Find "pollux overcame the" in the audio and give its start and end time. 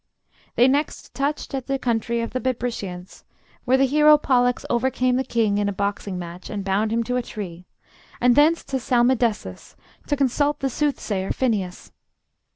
4.17-5.23